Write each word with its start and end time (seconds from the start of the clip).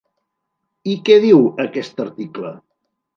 I 0.93 0.95
què 1.09 1.17
diu 1.25 1.43
aquest 1.65 2.01
article? 2.07 2.55